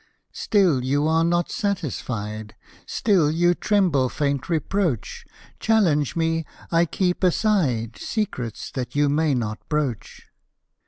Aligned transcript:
Still 0.33 0.83
you 0.83 1.07
are 1.07 1.23
not 1.23 1.51
satisfied, 1.51 2.55
Still 2.87 3.29
you 3.29 3.53
tremble 3.53 4.09
faint 4.09 4.49
reproach; 4.49 5.27
Challenge 5.59 6.15
me 6.15 6.43
I 6.71 6.85
keep 6.85 7.23
aside 7.23 7.99
Secrets 7.99 8.71
that 8.71 8.95
you 8.95 9.09
may 9.09 9.35
not 9.35 9.59
broach. 9.69 10.23